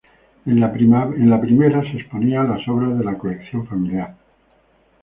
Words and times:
En 0.47 0.59
la 0.59 0.71
primera 1.43 1.81
se 1.83 1.89
exponía 1.99 2.41
las 2.43 2.67
obras 2.67 2.97
de 2.97 3.05
la 3.05 3.19
colección 3.19 3.67
familiar. 3.67 4.15